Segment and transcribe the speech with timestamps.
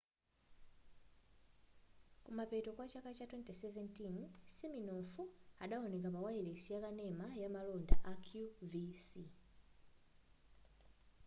[2.23, 5.11] kumapeto kwa chaka cha 2017 siminoff
[5.63, 9.09] adawoneka pa wayilesi yakanena ya malonda ya qvc